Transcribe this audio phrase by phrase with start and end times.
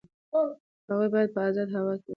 [0.89, 2.09] هغوی باید په ازاده هوا کې وګرځي.